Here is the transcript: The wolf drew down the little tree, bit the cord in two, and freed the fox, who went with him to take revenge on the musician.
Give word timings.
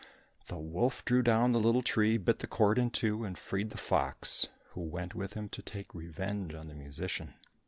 The 0.47 0.57
wolf 0.57 1.05
drew 1.05 1.21
down 1.21 1.51
the 1.51 1.59
little 1.59 1.83
tree, 1.83 2.17
bit 2.17 2.39
the 2.39 2.47
cord 2.47 2.79
in 2.79 2.89
two, 2.89 3.23
and 3.23 3.37
freed 3.37 3.69
the 3.69 3.77
fox, 3.77 4.47
who 4.71 4.81
went 4.81 5.13
with 5.13 5.35
him 5.35 5.47
to 5.49 5.61
take 5.61 5.93
revenge 5.93 6.55
on 6.55 6.67
the 6.67 6.73
musician. 6.73 7.35